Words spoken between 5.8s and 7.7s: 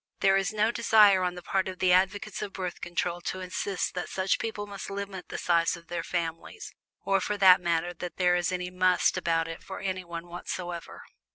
their families or for that